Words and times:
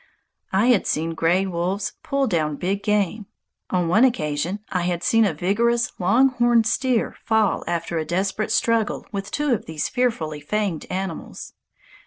I 0.51 0.69
had 0.69 0.87
seen 0.87 1.13
gray 1.13 1.45
wolves 1.45 1.93
pull 2.01 2.25
down 2.25 2.55
big 2.55 2.81
game. 2.81 3.27
On 3.69 3.87
one 3.87 4.03
occasion 4.03 4.61
I 4.71 4.81
had 4.81 5.03
seen 5.03 5.25
a 5.25 5.33
vigorous 5.35 5.91
long 5.99 6.29
horned 6.29 6.65
steer 6.65 7.15
fall 7.23 7.63
after 7.67 7.99
a 7.99 8.03
desperate 8.03 8.51
struggle 8.51 9.05
with 9.11 9.29
two 9.29 9.53
of 9.53 9.67
these 9.67 9.89
fearfully 9.89 10.39
fanged 10.41 10.87
animals. 10.89 11.53